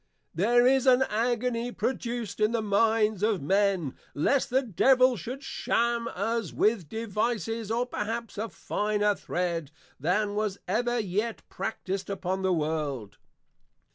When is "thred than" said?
9.13-10.33